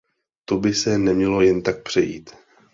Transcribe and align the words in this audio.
To 0.45 0.57
by 0.59 0.73
se 0.73 0.97
nemělo 0.97 1.41
jen 1.41 1.61
tak 1.63 1.83
přejít. 1.83 2.29